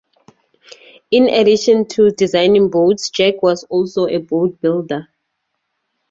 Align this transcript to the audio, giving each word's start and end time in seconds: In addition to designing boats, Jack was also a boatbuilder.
In 1.11 1.29
addition 1.29 1.85
to 1.89 2.09
designing 2.09 2.71
boats, 2.71 3.11
Jack 3.11 3.43
was 3.43 3.65
also 3.65 4.07
a 4.07 4.17
boatbuilder. 4.19 5.05